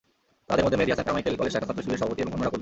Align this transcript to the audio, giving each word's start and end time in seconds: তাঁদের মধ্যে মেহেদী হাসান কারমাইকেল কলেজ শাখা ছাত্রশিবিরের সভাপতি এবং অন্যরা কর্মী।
তাঁদের 0.47 0.63
মধ্যে 0.65 0.77
মেহেদী 0.79 0.91
হাসান 0.93 1.05
কারমাইকেল 1.07 1.35
কলেজ 1.39 1.51
শাখা 1.53 1.67
ছাত্রশিবিরের 1.69 2.01
সভাপতি 2.01 2.21
এবং 2.23 2.31
অন্যরা 2.33 2.49
কর্মী। 2.51 2.59